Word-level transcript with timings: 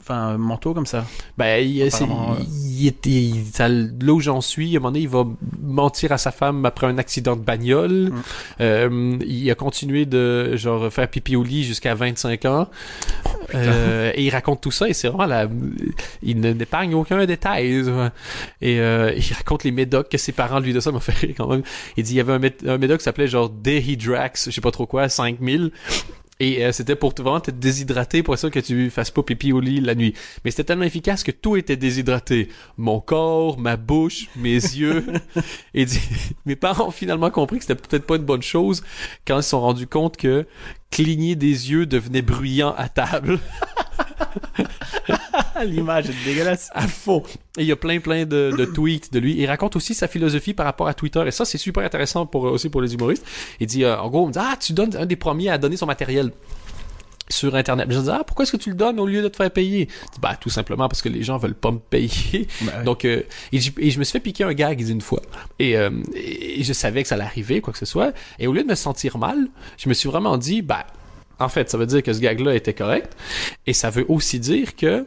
enfin, 0.00 0.36
manteau 0.38 0.74
comme 0.74 0.86
ça. 0.86 1.04
Ben, 1.38 1.64
il, 1.64 1.82
euh. 1.82 1.88
il 2.78 2.92
il- 3.06 3.44
ça- 3.52 3.68
là 3.68 4.12
où 4.12 4.20
j'en 4.20 4.40
suis, 4.40 4.74
à 4.74 4.78
un 4.78 4.80
moment 4.80 4.90
donné, 4.92 5.00
il 5.04 5.08
va 5.08 5.24
mentir 5.62 6.12
à 6.12 6.18
sa 6.18 6.30
femme 6.30 6.64
après 6.66 6.86
un 6.86 6.98
accident 6.98 7.36
de 7.36 7.42
bagnole. 7.42 8.10
Mm. 8.10 8.22
Euh, 8.60 9.18
il 9.26 9.50
a 9.50 9.54
continué 9.54 10.06
de, 10.06 10.56
genre, 10.56 10.92
faire 10.92 11.08
pipi 11.08 11.36
au 11.36 11.42
lit 11.44 11.64
jusqu'à 11.64 11.94
25 11.94 12.44
ans. 12.44 12.68
Euh, 13.54 14.10
et 14.14 14.24
il 14.24 14.30
raconte 14.30 14.60
tout 14.60 14.70
ça 14.70 14.88
et 14.88 14.92
c'est 14.94 15.08
vraiment 15.08 15.26
la, 15.26 15.46
il 16.22 16.40
ne- 16.40 16.52
n'épargne 16.52 16.94
aucun 16.94 17.24
détail. 17.26 17.84
Et 18.60 18.80
euh, 18.80 19.12
il 19.16 19.32
raconte 19.34 19.64
les 19.64 19.70
médocs 19.70 20.08
que 20.08 20.18
ses 20.18 20.32
parents 20.32 20.58
lui 20.58 20.72
de 20.72 20.80
ça 20.80 20.90
m'a 20.92 21.00
fait 21.00 21.12
rire 21.12 21.34
quand 21.36 21.48
même. 21.48 21.62
Il 21.96 22.04
dit, 22.04 22.14
il 22.14 22.16
y 22.16 22.20
avait 22.20 22.32
un 22.66 22.78
médoc 22.78 22.98
qui 22.98 23.04
s'appelait 23.04 23.28
genre 23.28 23.48
Dehydrax, 23.50 24.46
je 24.46 24.50
sais 24.54 24.60
pas 24.60 24.70
trop 24.70 24.86
quoi, 24.86 25.08
5000. 25.08 25.70
Et 26.40 26.64
euh, 26.64 26.72
c'était 26.72 26.96
pour 26.96 27.14
te- 27.14 27.22
vraiment 27.22 27.40
te 27.40 27.50
déshydrater 27.52 28.22
pour 28.24 28.36
ça 28.36 28.50
que 28.50 28.58
tu 28.58 28.90
fasses 28.90 29.10
pas 29.12 29.22
pipi 29.22 29.52
au 29.52 29.60
lit 29.60 29.80
la 29.80 29.94
nuit. 29.94 30.14
Mais 30.44 30.50
c'était 30.50 30.64
tellement 30.64 30.84
efficace 30.84 31.22
que 31.22 31.30
tout 31.30 31.56
était 31.56 31.76
déshydraté. 31.76 32.48
Mon 32.76 32.98
corps, 33.00 33.58
ma 33.58 33.76
bouche, 33.76 34.26
mes 34.36 34.54
yeux. 34.56 35.04
Et 35.74 35.86
mes 36.46 36.56
parents 36.56 36.88
ont 36.88 36.90
finalement 36.90 37.30
compris 37.30 37.58
que 37.58 37.64
c'était 37.64 37.80
peut-être 37.80 38.06
pas 38.06 38.16
une 38.16 38.24
bonne 38.24 38.42
chose 38.42 38.82
quand 39.26 39.38
ils 39.38 39.42
se 39.44 39.50
sont 39.50 39.60
rendus 39.60 39.86
compte 39.86 40.16
que 40.16 40.46
cligner 40.90 41.36
des 41.36 41.70
yeux 41.70 41.86
devenait 41.86 42.22
bruyant 42.22 42.74
à 42.76 42.88
table. 42.88 43.38
L'image 45.64 46.10
est 46.10 46.24
dégueulasse. 46.24 46.70
à 46.74 46.86
fond. 46.86 47.22
Et 47.56 47.62
il 47.62 47.66
y 47.66 47.72
a 47.72 47.76
plein 47.76 48.00
plein 48.00 48.24
de, 48.24 48.54
de 48.56 48.64
tweets 48.74 49.12
de 49.12 49.18
lui. 49.18 49.36
Il 49.38 49.46
raconte 49.46 49.76
aussi 49.76 49.94
sa 49.94 50.08
philosophie 50.08 50.54
par 50.54 50.66
rapport 50.66 50.88
à 50.88 50.94
Twitter. 50.94 51.22
Et 51.26 51.30
ça, 51.30 51.44
c'est 51.44 51.58
super 51.58 51.84
intéressant 51.84 52.26
pour, 52.26 52.44
aussi 52.44 52.68
pour 52.68 52.82
les 52.82 52.94
humoristes. 52.94 53.24
Il 53.60 53.66
dit, 53.66 53.84
euh, 53.84 53.98
en 53.98 54.08
gros, 54.08 54.24
on 54.24 54.28
me 54.28 54.32
dit, 54.32 54.38
ah, 54.40 54.56
tu 54.60 54.72
donnes 54.72 54.96
un 54.96 55.06
des 55.06 55.16
premiers 55.16 55.50
à 55.50 55.58
donner 55.58 55.76
son 55.76 55.86
matériel 55.86 56.32
sur 57.30 57.54
Internet. 57.54 57.86
Je 57.90 57.98
dis, 57.98 58.10
ah, 58.10 58.22
pourquoi 58.26 58.42
est-ce 58.42 58.52
que 58.52 58.56
tu 58.56 58.70
le 58.70 58.76
donnes 58.76 58.98
au 59.00 59.06
lieu 59.06 59.22
de 59.22 59.28
te 59.28 59.36
faire 59.36 59.50
payer? 59.50 59.88
Je 59.90 60.12
dis, 60.14 60.20
bah, 60.20 60.36
tout 60.38 60.50
simplement 60.50 60.88
parce 60.88 61.02
que 61.02 61.08
les 61.08 61.22
gens 61.22 61.38
veulent 61.38 61.54
pas 61.54 61.70
me 61.70 61.78
payer. 61.78 62.48
Ouais. 62.62 62.84
Donc, 62.84 63.04
euh, 63.04 63.22
et, 63.52 63.60
je 63.60 63.98
me 63.98 64.04
suis 64.04 64.12
fait 64.12 64.20
piquer 64.20 64.44
un 64.44 64.52
gag 64.52 64.80
une 64.80 65.00
fois. 65.00 65.22
Et, 65.58 65.76
euh, 65.76 65.90
et 66.14 66.62
je 66.62 66.72
savais 66.72 67.02
que 67.02 67.08
ça 67.08 67.14
allait 67.14 67.24
arriver, 67.24 67.60
quoi 67.60 67.72
que 67.72 67.78
ce 67.78 67.86
soit. 67.86 68.12
Et 68.38 68.46
au 68.46 68.52
lieu 68.52 68.62
de 68.62 68.68
me 68.68 68.74
sentir 68.74 69.18
mal, 69.18 69.48
je 69.78 69.88
me 69.88 69.94
suis 69.94 70.08
vraiment 70.08 70.36
dit, 70.36 70.62
bah, 70.62 70.86
en 71.38 71.48
fait, 71.48 71.70
ça 71.70 71.78
veut 71.78 71.86
dire 71.86 72.02
que 72.02 72.12
ce 72.12 72.20
gag-là 72.20 72.54
était 72.54 72.74
correct. 72.74 73.16
Et 73.66 73.72
ça 73.72 73.90
veut 73.90 74.04
aussi 74.08 74.38
dire 74.38 74.76
que 74.76 75.06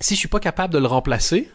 si 0.00 0.14
je 0.14 0.18
suis 0.18 0.28
pas 0.28 0.40
capable 0.40 0.72
de 0.72 0.78
le 0.78 0.86
remplacer, 0.86 1.48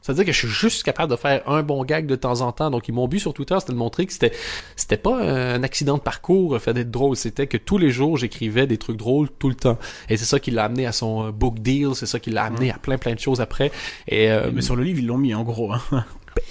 ça 0.00 0.12
veut 0.12 0.16
dire 0.16 0.26
que 0.26 0.32
je 0.32 0.38
suis 0.38 0.48
juste 0.48 0.84
capable 0.84 1.10
de 1.10 1.16
faire 1.16 1.42
un 1.48 1.62
bon 1.62 1.84
gag 1.84 2.06
de 2.06 2.14
temps 2.14 2.40
en 2.40 2.52
temps. 2.52 2.70
Donc, 2.70 2.88
ils 2.88 2.92
m'ont 2.92 3.08
but 3.08 3.18
sur 3.18 3.34
Twitter, 3.34 3.56
c'était 3.58 3.72
de 3.72 3.78
montrer 3.78 4.06
que 4.06 4.12
c'était, 4.12 4.32
c'était 4.76 4.96
pas 4.96 5.20
un 5.20 5.62
accident 5.62 5.96
de 5.96 6.02
parcours, 6.02 6.54
le 6.54 6.58
fait 6.60 6.72
d'être 6.72 6.90
drôle. 6.90 7.16
C'était 7.16 7.46
que 7.46 7.56
tous 7.56 7.78
les 7.78 7.90
jours, 7.90 8.16
j'écrivais 8.16 8.66
des 8.66 8.78
trucs 8.78 8.96
drôles 8.96 9.28
tout 9.38 9.48
le 9.48 9.54
temps. 9.54 9.78
Et 10.08 10.16
c'est 10.16 10.24
ça 10.24 10.38
qui 10.38 10.50
l'a 10.50 10.64
amené 10.64 10.86
à 10.86 10.92
son 10.92 11.26
euh, 11.26 11.30
book 11.32 11.58
deal, 11.58 11.90
c'est 11.94 12.06
ça 12.06 12.20
qui 12.20 12.30
l'a 12.30 12.44
amené 12.44 12.70
à 12.70 12.78
plein 12.78 12.96
plein 12.96 13.14
de 13.14 13.18
choses 13.18 13.40
après. 13.40 13.72
Et, 14.06 14.30
euh, 14.30 14.50
Mais 14.52 14.62
sur 14.62 14.76
le 14.76 14.84
livre, 14.84 15.00
ils 15.00 15.06
l'ont 15.06 15.18
mis 15.18 15.34
en 15.34 15.42
gros. 15.42 15.72
Hein. 15.72 15.82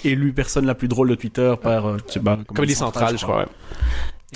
Élu 0.04 0.32
personne 0.32 0.66
la 0.66 0.74
plus 0.74 0.88
drôle 0.88 1.08
de 1.08 1.14
Twitter 1.14 1.54
par, 1.60 1.86
euh, 1.86 1.96
je 2.06 2.14
sais 2.14 2.20
pas, 2.20 2.38
Comédie 2.54 2.74
Centrale, 2.74 3.18
je 3.18 3.24
crois. 3.24 3.38
ouais. 3.38 3.46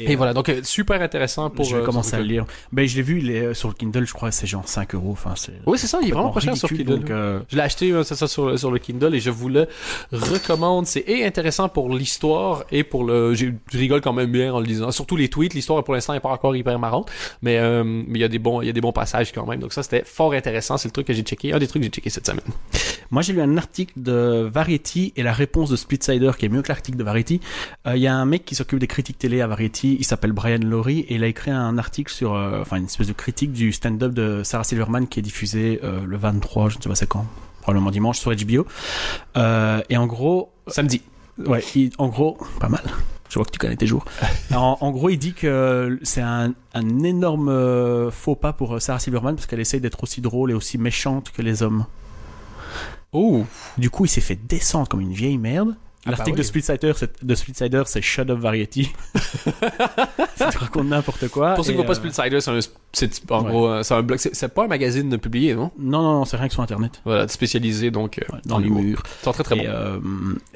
Et, 0.00 0.14
euh, 0.14 0.16
voilà, 0.16 0.32
donc 0.32 0.48
euh, 0.48 0.60
super 0.62 1.02
intéressant 1.02 1.50
pour. 1.50 1.66
je 1.66 1.76
vais 1.76 1.82
euh, 1.82 1.84
commencer 1.84 2.12
ce 2.12 2.16
à 2.16 2.18
le 2.20 2.24
lire. 2.24 2.46
Ben, 2.72 2.88
je 2.88 2.96
l'ai 2.96 3.02
vu, 3.02 3.18
il 3.20 3.30
est 3.30 3.40
euh, 3.42 3.54
sur 3.54 3.68
le 3.68 3.74
Kindle, 3.74 4.06
je 4.06 4.14
crois, 4.14 4.30
c'est 4.30 4.46
genre 4.46 4.66
5 4.66 4.94
euros. 4.94 5.10
Enfin, 5.12 5.34
c'est 5.36 5.52
Oui, 5.66 5.78
c'est 5.78 5.86
ça, 5.86 5.98
il 6.02 6.08
est 6.08 6.12
vraiment 6.12 6.30
pas 6.30 6.40
cher 6.40 6.56
sur 6.56 6.68
Kindle. 6.70 7.00
donc, 7.00 7.10
euh, 7.10 7.40
Je 7.50 7.56
l'ai 7.56 7.62
acheté, 7.62 7.90
euh, 7.92 8.02
c'est 8.02 8.14
ça, 8.14 8.26
sur, 8.26 8.46
le- 8.46 8.56
sur 8.56 8.70
le 8.70 8.78
Kindle 8.78 9.14
et 9.14 9.20
je 9.20 9.28
vous 9.30 9.50
le 9.50 9.68
recommande. 10.10 10.86
C'est 10.86 11.04
et 11.06 11.24
intéressant 11.26 11.68
pour 11.68 11.90
l'histoire 11.94 12.64
et 12.70 12.84
pour 12.84 13.04
le. 13.04 13.34
Je 13.34 13.50
rigole 13.72 14.00
quand 14.00 14.12
même 14.14 14.30
bien 14.32 14.52
en 14.54 14.60
le 14.60 14.66
lisant. 14.66 14.90
Surtout 14.92 15.16
les 15.16 15.28
tweets. 15.28 15.54
L'histoire 15.54 15.82
pour 15.84 15.94
l'instant 15.94 16.14
n'est 16.14 16.20
pas 16.20 16.30
encore 16.30 16.56
hyper 16.56 16.78
marrante, 16.78 17.10
mais 17.42 17.58
euh, 17.58 17.84
mais 17.84 18.18
il 18.18 18.22
y 18.22 18.24
a 18.24 18.28
des 18.28 18.38
bons, 18.38 18.62
il 18.62 18.66
y 18.66 18.70
a 18.70 18.72
des 18.72 18.80
bons 18.80 18.92
passages 18.92 19.32
quand 19.32 19.46
même. 19.46 19.60
Donc 19.60 19.72
ça, 19.72 19.82
c'était 19.82 20.04
fort 20.04 20.32
intéressant. 20.32 20.78
C'est 20.78 20.88
le 20.88 20.92
truc 20.92 21.06
que 21.06 21.12
j'ai 21.12 21.22
checké, 21.22 21.52
un 21.52 21.58
des 21.58 21.66
trucs 21.66 21.82
que 21.82 21.86
j'ai 21.86 21.90
checké 21.92 22.08
cette 22.10 22.26
semaine. 22.26 22.44
Moi, 23.12 23.20
j'ai 23.22 23.34
lu 23.34 23.40
un 23.42 23.56
article 23.58 23.92
de 23.96 24.48
Variety 24.52 25.12
et 25.16 25.22
la 25.22 25.32
réponse 25.34 25.68
de 25.70 25.76
Splitsider 25.76 26.30
qui 26.38 26.46
est 26.46 26.48
mieux 26.48 26.62
que 26.62 26.68
l'article 26.68 26.96
de 26.98 27.04
Variety. 27.04 27.40
Euh, 27.86 27.94
Il 27.94 28.00
y 28.02 28.06
a 28.06 28.14
un 28.14 28.24
mec 28.24 28.44
qui 28.46 28.54
s'occupe 28.54 28.78
des 28.78 28.86
critiques 28.86 29.18
télé 29.18 29.42
à 29.42 29.46
Variety, 29.46 29.96
il 30.00 30.04
s'appelle 30.04 30.32
Brian 30.32 30.58
Laurie 30.62 31.00
et 31.00 31.16
il 31.16 31.22
a 31.22 31.26
écrit 31.26 31.50
un 31.50 31.76
article 31.76 32.10
sur, 32.10 32.34
euh, 32.34 32.62
enfin, 32.62 32.78
une 32.78 32.86
espèce 32.86 33.06
de 33.08 33.12
critique 33.12 33.52
du 33.52 33.70
stand-up 33.72 34.12
de 34.14 34.42
Sarah 34.42 34.64
Silverman 34.64 35.06
qui 35.06 35.20
est 35.20 35.22
diffusé 35.22 35.78
euh, 35.84 36.00
le 36.06 36.16
23, 36.16 36.70
je 36.70 36.78
ne 36.78 36.82
sais 36.82 36.88
pas 36.88 36.94
c'est 36.94 37.06
quand, 37.06 37.26
probablement 37.60 37.90
dimanche 37.90 38.18
sur 38.18 38.32
HBO. 38.34 38.66
Et 39.36 39.96
en 39.96 40.06
gros, 40.06 40.50
Samedi. 40.68 41.02
Ouais, 41.38 41.62
il- 41.74 41.90
en 41.98 42.08
gros, 42.08 42.38
pas 42.60 42.68
mal. 42.70 42.82
Je 43.28 43.34
vois 43.34 43.44
que 43.44 43.50
tu 43.50 43.58
connais 43.58 43.76
tes 43.76 43.86
jours. 43.86 44.04
en, 44.54 44.78
en 44.80 44.90
gros, 44.90 45.10
il 45.10 45.18
dit 45.18 45.32
que 45.34 45.98
c'est 46.02 46.20
un, 46.22 46.52
un 46.74 46.98
énorme 47.04 48.10
faux 48.10 48.36
pas 48.36 48.52
pour 48.54 48.80
Sarah 48.80 48.98
Silverman 48.98 49.34
parce 49.34 49.46
qu'elle 49.46 49.60
essaye 49.60 49.80
d'être 49.80 50.02
aussi 50.02 50.20
drôle 50.22 50.50
et 50.50 50.54
aussi 50.54 50.78
méchante 50.78 51.30
que 51.30 51.42
les 51.42 51.62
hommes. 51.62 51.84
Oh, 53.12 53.44
Du 53.78 53.90
coup, 53.90 54.04
il 54.06 54.08
s'est 54.08 54.20
fait 54.20 54.36
descendre 54.48 54.88
comme 54.88 55.00
une 55.00 55.12
vieille 55.12 55.38
merde. 55.38 55.74
Ah 56.04 56.10
bah 56.10 56.16
L'article 56.16 56.36
oui. 56.38 56.40
de 57.22 57.34
Splitsider, 57.36 57.82
c'est, 57.86 58.02
Shut 58.02 58.28
Up 58.28 58.38
Variety. 58.40 58.90
Ça 60.34 60.50
te 60.50 60.58
raconte 60.58 60.88
n'importe 60.88 61.28
quoi. 61.28 61.54
pour 61.54 61.64
ceux 61.64 61.70
qui 61.70 61.74
et, 61.74 61.76
voient 61.76 61.84
pas 61.86 61.92
euh, 61.92 62.10
Splitsider, 62.10 62.40
c'est 62.40 62.50
en 63.30 63.42
Ouais. 63.44 63.48
gros, 63.50 63.68
euh, 63.68 63.82
c'est 63.84 63.94
un 63.94 64.02
blog. 64.02 64.18
C'est 64.18 64.52
pas 64.52 64.64
un 64.64 64.68
magazine 64.68 65.16
publié, 65.18 65.54
non? 65.54 65.70
Non, 65.78 66.02
non, 66.02 66.12
non, 66.14 66.24
c'est 66.24 66.36
rien 66.36 66.48
que 66.48 66.54
sur 66.54 66.62
Internet. 66.62 67.00
Voilà, 67.04 67.28
spécialisé 67.28 67.92
donc 67.92 68.18
euh, 68.18 68.32
Ouais, 68.34 68.40
dans 68.46 68.58
l'humour. 68.58 68.98
C'est 69.22 69.32
très 69.32 69.44
très 69.44 69.56
et 69.58 69.66
bon. 69.66 69.68
euh, 69.68 70.00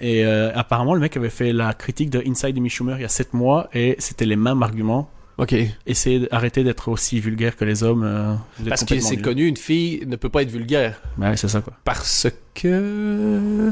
et 0.01 0.25
euh, 0.27 0.51
apparemment, 0.57 0.95
le 0.95 1.01
mec 1.01 1.17
avait 1.17 1.31
fait 1.31 1.53
la 1.53 1.75
critique 1.75 2.11
de 2.11 2.23
Inside 2.27 2.57
Amy 2.57 2.69
Schumer 2.69 2.97
il 2.99 3.03
y 3.03 3.05
a 3.05 3.09
7 3.09 3.33
mois 3.33 3.69
et 3.73 3.95
c'était 4.01 4.27
les 4.27 4.37
mêmes 4.37 4.65
arguments. 4.65 5.09
Ok. 5.39 5.55
Essayez 5.87 6.21
d'arrêter 6.21 6.65
d'être 6.65 6.89
aussi 6.89 7.21
vulgaire 7.21 7.57
que 7.57 7.65
les 7.67 7.83
hommes. 7.83 8.05
euh, 8.05 8.35
vous 8.59 8.65
êtes 8.65 8.69
Parce 8.71 8.85
que 8.85 8.99
c'est 9.01 9.19
connu, 9.19 9.47
une 9.47 9.57
fille 9.59 10.03
ne 10.07 10.17
peut 10.17 10.31
pas 10.31 10.41
être 10.43 10.51
vulgaire. 10.51 10.99
Ouais, 11.19 11.37
c'est 11.37 11.49
ça 11.49 11.61
quoi. 11.61 11.75
Parce 11.85 12.27
que. 12.55 13.71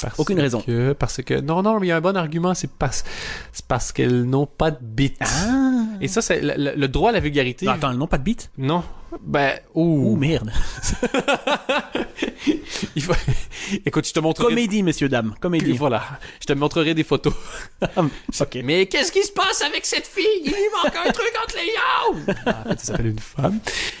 Parce 0.00 0.18
Aucune 0.18 0.38
raison. 0.40 0.62
parce 0.98 1.20
que. 1.22 1.40
Non, 1.40 1.62
non, 1.62 1.80
mais 1.80 1.86
il 1.86 1.90
y 1.90 1.92
a 1.92 1.96
un 1.96 2.00
bon 2.00 2.16
argument, 2.16 2.54
c'est 2.54 2.70
parce, 2.70 3.04
parce 3.66 3.90
qu'elles 3.92 4.22
n'ont 4.24 4.46
pas 4.46 4.70
de 4.70 4.78
bite. 4.80 5.18
Ah 5.20 5.84
Et 6.00 6.06
ça, 6.08 6.22
c'est 6.22 6.40
le, 6.42 6.86
droit 6.86 7.10
à 7.10 7.12
la 7.12 7.20
vulgarité. 7.20 7.66
Non, 7.66 7.72
attends, 7.72 7.90
elles 7.90 7.98
n'ont 7.98 8.06
pas 8.06 8.18
de 8.18 8.24
bite 8.24 8.50
Non. 8.56 8.82
Ben, 9.24 9.58
Ouh, 9.74 10.12
ouh. 10.12 10.16
merde. 10.16 10.50
Il 12.96 13.02
faut... 13.02 13.12
Écoute, 13.86 14.06
je 14.06 14.12
te 14.12 14.20
montrerai. 14.20 14.48
Comédie, 14.48 14.82
messieurs, 14.82 15.08
dames. 15.08 15.34
Comédie. 15.40 15.72
Voilà. 15.72 16.02
Je 16.40 16.46
te 16.46 16.52
montrerai 16.52 16.94
des 16.94 17.04
photos. 17.04 17.34
ok. 17.96 18.58
Mais 18.64 18.86
qu'est-ce 18.86 19.12
qui 19.12 19.22
se 19.22 19.32
passe 19.32 19.62
avec 19.62 19.84
cette 19.86 20.06
fille? 20.06 20.24
Il 20.44 20.50
lui 20.50 20.56
manque 20.82 20.94
un 20.96 21.10
truc 21.10 21.32
entre 21.42 21.56
les 21.56 21.72
jambes! 21.72 22.36
Ah, 22.46 22.62
en 22.64 22.68
fait, 22.70 22.80
ça 22.80 22.86
s'appelle 22.86 23.06
une 23.06 23.18
femme. 23.18 23.58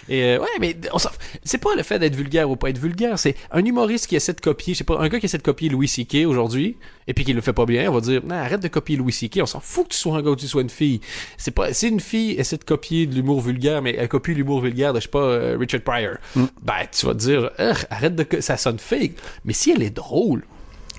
Et 0.08 0.22
euh, 0.24 0.38
ouais, 0.40 0.48
mais 0.60 0.76
on 0.92 0.98
c'est 1.44 1.58
pas 1.58 1.74
le 1.74 1.82
fait 1.82 1.98
d'être 1.98 2.14
vulgaire 2.14 2.48
ou 2.50 2.56
pas 2.56 2.70
être 2.70 2.78
vulgaire, 2.78 3.18
c'est 3.18 3.34
un 3.50 3.64
humoriste 3.64 4.06
qui 4.06 4.16
essaie 4.16 4.32
de 4.32 4.40
copier, 4.40 4.74
je 4.74 4.78
sais 4.78 4.84
pas, 4.84 4.98
un 4.98 5.08
gars 5.08 5.18
qui 5.20 5.26
essaie 5.26 5.38
de 5.38 5.42
copier 5.42 5.68
Louis 5.68 5.88
C.K. 5.88 6.26
aujourd'hui, 6.26 6.76
et 7.06 7.14
puis 7.14 7.24
qui 7.24 7.32
le 7.32 7.40
fait 7.40 7.52
pas 7.52 7.66
bien, 7.66 7.90
on 7.90 7.94
va 7.94 8.00
dire, 8.00 8.22
non, 8.24 8.36
arrête 8.36 8.60
de 8.60 8.68
copier 8.68 8.96
Louis 8.96 9.12
C.K., 9.12 9.40
on 9.42 9.46
s'en 9.46 9.60
fout 9.60 9.88
que 9.88 9.92
tu 9.94 9.98
sois 9.98 10.16
un 10.16 10.22
gars 10.22 10.30
ou 10.30 10.36
que 10.36 10.40
tu 10.40 10.48
sois 10.48 10.62
une 10.62 10.70
fille. 10.70 11.00
C'est 11.36 11.50
pas, 11.50 11.72
si 11.72 11.88
une 11.88 12.00
fille 12.00 12.32
essaie 12.32 12.56
de 12.56 12.64
copier 12.64 13.06
de 13.06 13.14
l'humour 13.14 13.40
vulgaire, 13.40 13.82
mais 13.82 13.94
elle 13.98 14.08
copie 14.08 14.34
l'humour 14.34 14.60
vulgaire 14.60 14.92
de, 14.92 14.98
je 15.00 15.04
sais 15.04 15.10
pas, 15.10 15.18
euh, 15.20 15.56
Richard 15.58 15.80
Pryor, 15.82 16.16
Mm. 16.36 16.44
ben, 16.62 16.74
tu 16.90 17.06
vas 17.06 17.12
te 17.14 17.18
dire, 17.18 17.50
arrête 17.90 18.14
de, 18.14 18.40
ça 18.40 18.56
sonne 18.56 18.78
fake. 18.78 19.12
Mais 19.44 19.51
si 19.52 19.70
elle 19.70 19.82
est 19.82 19.90
drôle, 19.90 20.44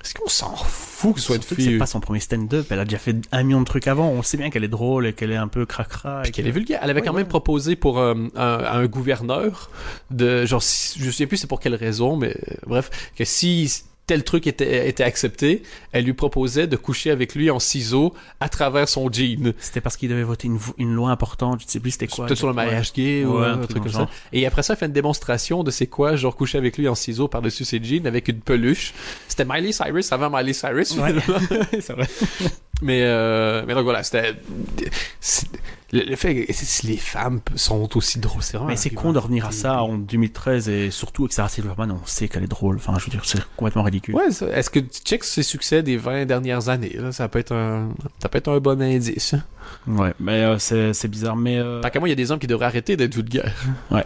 est-ce 0.02 0.12
qu'on 0.14 0.28
s'en 0.28 0.54
fout 0.54 1.14
que 1.14 1.20
ce 1.20 1.26
soit 1.26 1.36
une 1.36 1.42
que 1.42 1.48
c'est 1.48 1.54
fille? 1.54 1.78
pas 1.78 1.86
son 1.86 1.98
premier 2.00 2.20
stand-up. 2.20 2.66
Elle 2.70 2.78
a 2.78 2.84
déjà 2.84 2.98
fait 2.98 3.16
un 3.32 3.42
million 3.42 3.60
de 3.60 3.64
trucs 3.64 3.86
avant. 3.88 4.08
On 4.10 4.22
sait 4.22 4.36
bien 4.36 4.50
qu'elle 4.50 4.64
est 4.64 4.68
drôle 4.68 5.06
et 5.06 5.12
qu'elle 5.14 5.30
est 5.32 5.36
un 5.36 5.48
peu 5.48 5.64
cracra. 5.64 6.20
et 6.20 6.22
Puis 6.24 6.32
qu'elle 6.32 6.46
est 6.46 6.50
vulgaire. 6.50 6.80
Elle 6.82 6.90
avait 6.90 7.00
Ouais, 7.00 7.06
quand 7.06 7.12
ouais. 7.14 7.20
même 7.20 7.28
proposé 7.28 7.74
pour 7.74 7.98
euh, 7.98 8.14
un, 8.36 8.84
gouverneur 8.86 9.70
de 10.10 10.44
genre 10.44 10.60
je 10.60 11.10
sais 11.10 11.26
plus 11.26 11.38
c'est 11.38 11.46
pour 11.46 11.58
quelle 11.58 11.74
raison 11.74 12.16
mais 12.16 12.36
euh, 12.50 12.54
bref 12.66 12.90
que 13.16 13.24
si 13.24 13.82
tel 14.06 14.22
truc 14.22 14.46
était, 14.46 14.88
était 14.88 15.04
accepté, 15.04 15.62
elle 15.92 16.04
lui 16.04 16.12
proposait 16.12 16.66
de 16.66 16.76
coucher 16.76 17.10
avec 17.10 17.34
lui 17.34 17.50
en 17.50 17.58
ciseaux 17.58 18.14
à 18.40 18.48
travers 18.48 18.88
son 18.88 19.10
jean. 19.10 19.54
C'était 19.58 19.80
parce 19.80 19.96
qu'il 19.96 20.10
devait 20.10 20.22
voter 20.22 20.48
une, 20.78 20.94
loi 20.94 21.10
importante. 21.10 21.62
Je 21.62 21.66
sais 21.66 21.80
plus 21.80 21.92
c'était 21.92 22.06
quoi. 22.06 22.26
Peut-être 22.26 22.38
sur 22.38 22.48
le 22.48 22.54
mariage 22.54 22.92
gay 22.92 23.24
ou 23.24 23.38
un 23.38 23.62
un 23.62 23.66
truc 23.66 23.82
comme 23.82 23.92
ça. 23.92 24.08
Et 24.32 24.46
après 24.46 24.62
ça, 24.62 24.74
elle 24.74 24.78
fait 24.78 24.86
une 24.86 24.92
démonstration 24.92 25.64
de 25.64 25.70
c'est 25.70 25.86
quoi, 25.86 26.16
genre 26.16 26.36
coucher 26.36 26.58
avec 26.58 26.76
lui 26.76 26.88
en 26.88 26.94
ciseaux 26.94 27.28
par-dessus 27.28 27.64
ses 27.64 27.82
jeans 27.82 28.06
avec 28.06 28.28
une 28.28 28.40
peluche. 28.40 28.92
C'était 29.28 29.44
Miley 29.44 29.72
Cyrus 29.72 30.12
avant 30.12 30.30
Miley 30.30 30.52
Cyrus. 30.52 30.96
Ouais. 30.96 31.14
c'est 31.80 31.92
vrai. 31.92 32.08
Mais, 32.82 33.02
euh, 33.02 33.64
mais 33.66 33.74
donc 33.74 33.84
voilà, 33.84 34.02
c'était. 34.02 34.34
Le, 35.94 36.00
le 36.02 36.16
fait 36.16 36.44
que 36.46 36.52
si 36.52 36.86
les 36.88 36.96
femmes 36.96 37.40
sont 37.54 37.88
aussi 37.96 38.18
drôles, 38.18 38.42
c'est 38.42 38.56
vraiment. 38.56 38.70
Mais 38.70 38.76
c'est 38.76 38.90
con 38.90 39.12
de 39.12 39.18
revenir 39.18 39.46
à 39.46 39.52
ça 39.52 39.82
en 39.82 39.96
2013 39.96 40.68
et 40.68 40.90
surtout 40.90 41.22
avec 41.22 41.32
Sarah 41.32 41.48
Silverman, 41.48 41.92
on 41.92 42.04
sait 42.04 42.28
qu'elle 42.28 42.42
est 42.42 42.48
drôle. 42.48 42.76
Enfin, 42.76 42.94
je 42.98 43.04
veux 43.04 43.10
dire, 43.10 43.22
c'est 43.24 43.38
complètement 43.56 43.84
ridicule. 43.84 44.14
Ouais, 44.16 44.26
est-ce 44.28 44.70
que 44.70 44.80
tu 44.80 45.00
checks 45.04 45.24
ses 45.24 45.42
succès 45.44 45.82
des 45.82 45.96
20 45.96 46.26
dernières 46.26 46.68
années? 46.68 46.96
Là? 46.98 47.12
Ça, 47.12 47.28
peut 47.28 47.38
être 47.38 47.52
un, 47.52 47.90
ça 48.20 48.28
peut 48.28 48.38
être 48.38 48.48
un 48.50 48.58
bon 48.58 48.82
indice. 48.82 49.34
hein? 49.34 49.44
Ouais, 49.86 50.12
mais 50.18 50.42
euh, 50.42 50.58
c'est 50.58 51.08
bizarre. 51.08 51.36
Mais 51.36 51.58
euh, 51.58 51.80
Tant 51.80 51.90
qu'à 51.90 52.00
moi, 52.00 52.08
il 52.08 52.12
y 52.12 52.12
a 52.12 52.16
des 52.16 52.30
hommes 52.32 52.38
qui 52.40 52.46
devraient 52.48 52.66
arrêter 52.66 52.96
d'être 52.96 53.14
vulgaires. 53.14 53.54
Ouais. 53.90 54.04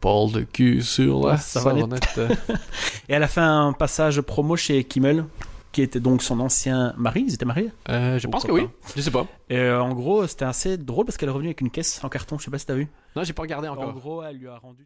Paul 0.00 0.32
de 0.32 0.40
cul 0.40 0.82
sur 0.82 1.28
la 1.28 1.36
Ça 1.38 1.60
va 1.60 1.72
et 3.08 3.12
elle 3.14 3.22
a 3.22 3.28
fait 3.28 3.40
un 3.40 3.72
passage 3.72 4.20
promo 4.20 4.56
chez 4.56 4.82
Kimmel, 4.82 5.24
qui 5.72 5.82
était 5.82 6.00
donc 6.00 6.22
son 6.22 6.38
ancien 6.40 6.94
mari. 6.96 7.24
Ils 7.26 7.34
étaient 7.34 7.44
mariés? 7.44 7.70
Euh, 7.88 8.18
je 8.18 8.26
Ou 8.28 8.30
pense 8.30 8.44
que 8.44 8.52
oui. 8.52 8.68
Je 8.94 9.00
sais 9.00 9.10
pas. 9.10 9.26
Et 9.50 9.56
euh, 9.56 9.82
en 9.82 9.92
gros, 9.94 10.26
c'était 10.26 10.44
assez 10.44 10.76
drôle 10.76 11.04
parce 11.06 11.16
qu'elle 11.16 11.28
est 11.28 11.32
revenue 11.32 11.48
avec 11.48 11.60
une 11.60 11.70
caisse 11.70 12.02
en 12.04 12.08
carton. 12.08 12.38
Je 12.38 12.44
sais 12.44 12.50
pas 12.50 12.58
si 12.58 12.66
t'as 12.66 12.74
vu. 12.74 12.88
Non, 13.16 13.24
j'ai 13.24 13.32
pas 13.32 13.42
regardé 13.42 13.68
En 13.68 13.72
encore. 13.72 13.92
gros, 13.94 14.22
elle 14.22 14.36
lui 14.36 14.48
a 14.48 14.56
rendu. 14.58 14.78